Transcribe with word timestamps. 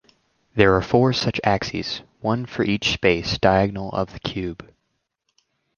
There 0.55 0.73
are 0.73 0.81
four 0.81 1.13
such 1.13 1.39
axes, 1.43 2.01
one 2.21 2.47
for 2.47 2.63
each 2.65 2.91
space 2.91 3.37
diagonal 3.37 3.91
of 3.91 4.13
the 4.13 4.19
cube. 4.19 4.67